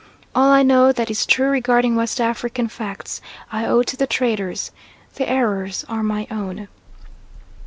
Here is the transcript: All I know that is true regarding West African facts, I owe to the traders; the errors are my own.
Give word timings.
All 0.33 0.49
I 0.51 0.63
know 0.63 0.91
that 0.91 1.11
is 1.11 1.27
true 1.27 1.49
regarding 1.51 1.95
West 1.95 2.19
African 2.19 2.67
facts, 2.67 3.21
I 3.51 3.67
owe 3.67 3.83
to 3.83 3.95
the 3.95 4.07
traders; 4.07 4.71
the 5.13 5.29
errors 5.29 5.85
are 5.87 6.01
my 6.01 6.25
own. 6.31 6.69